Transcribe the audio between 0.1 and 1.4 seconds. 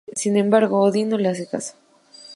Sin embargo Odín no le